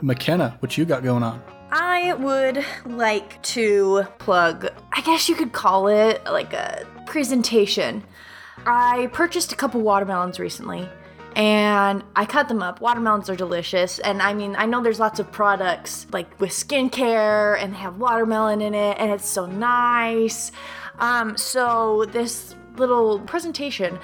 [0.00, 1.42] McKenna, what you got going on?
[1.70, 8.02] I would like to plug, I guess you could call it like a presentation.
[8.64, 10.88] I purchased a couple watermelons recently
[11.36, 12.80] and I cut them up.
[12.80, 13.98] Watermelons are delicious.
[13.98, 17.98] And I mean, I know there's lots of products like with skincare and they have
[17.98, 20.50] watermelon in it and it's so nice.
[20.98, 23.98] Um, so this little presentation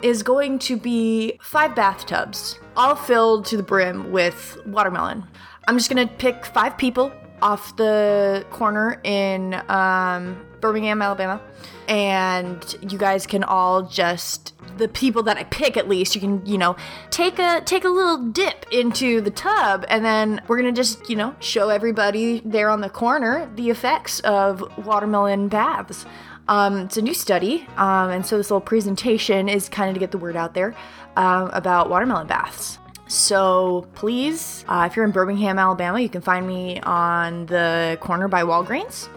[0.00, 5.24] is going to be five bathtubs, all filled to the brim with watermelon.
[5.66, 7.12] I'm just gonna pick five people
[7.42, 11.40] off the corner in um, Birmingham, Alabama,
[11.86, 16.44] and you guys can all just the people that I pick at least you can
[16.44, 16.74] you know
[17.10, 21.14] take a take a little dip into the tub and then we're gonna just you
[21.14, 26.04] know show everybody there on the corner the effects of watermelon baths.
[26.48, 30.00] Um, it's a new study, um, and so this little presentation is kind of to
[30.00, 30.74] get the word out there
[31.16, 32.78] um, about watermelon baths.
[33.06, 38.26] So please, uh, if you're in Birmingham, Alabama, you can find me on the corner
[38.26, 39.08] by Walgreens.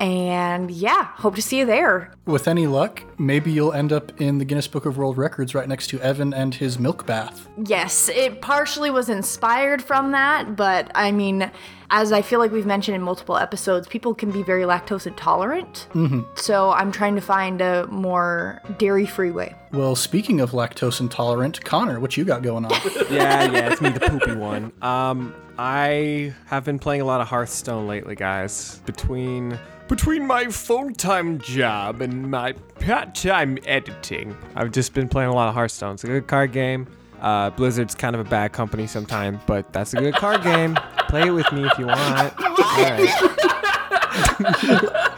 [0.00, 2.14] And yeah, hope to see you there.
[2.26, 5.68] With any luck, maybe you'll end up in the Guinness Book of World Records right
[5.68, 7.48] next to Evan and his milk bath.
[7.64, 11.50] Yes, it partially was inspired from that, but I mean,
[11.90, 15.88] as I feel like we've mentioned in multiple episodes, people can be very lactose intolerant.
[15.94, 16.20] Mm-hmm.
[16.36, 19.54] So I'm trying to find a more dairy free way.
[19.72, 22.70] Well, speaking of lactose intolerant, Connor, what you got going on?
[23.10, 24.72] yeah, yeah, it's me, the poopy one.
[24.82, 28.80] Um, I have been playing a lot of Hearthstone lately, guys.
[28.86, 29.58] Between
[29.88, 35.54] between my full-time job and my part-time editing, I've just been playing a lot of
[35.54, 35.94] Hearthstone.
[35.94, 36.86] It's a good card game.
[37.20, 40.76] Uh, Blizzard's kind of a bad company sometimes, but that's a good card game.
[41.08, 42.32] Play it with me if you want.
[42.40, 43.08] All right.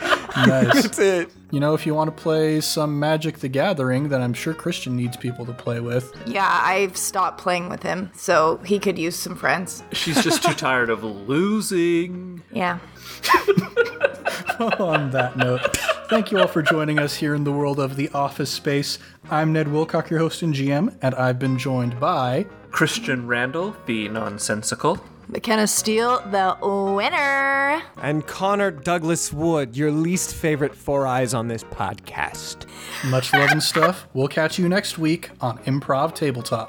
[0.36, 0.82] nice.
[0.82, 1.30] That's it.
[1.50, 4.96] You know, if you want to play some Magic the Gathering, then I'm sure Christian
[4.96, 6.14] needs people to play with.
[6.26, 9.82] Yeah, I've stopped playing with him, so he could use some friends.
[9.92, 12.42] She's just too tired of losing.
[12.52, 12.78] Yeah.
[14.78, 15.76] On that note,
[16.08, 18.98] thank you all for joining us here in the world of the office space.
[19.30, 22.46] I'm Ned Wilcock, your host and GM, and I've been joined by.
[22.70, 25.02] Christian Randall, the nonsensical.
[25.30, 27.82] McKenna Steele, the winner.
[28.02, 32.66] And Connor Douglas Wood, your least favorite Four Eyes on this podcast.
[33.06, 34.08] Much love and stuff.
[34.12, 36.68] We'll catch you next week on Improv Tabletop.